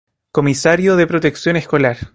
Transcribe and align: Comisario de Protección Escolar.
Comisario 0.31 0.95
de 0.95 1.05
Protección 1.05 1.57
Escolar. 1.57 1.97